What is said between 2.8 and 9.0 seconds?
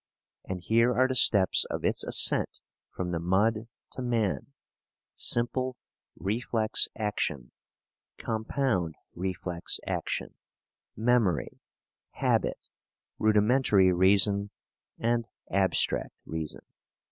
from the mud to man: simple reflex action, compound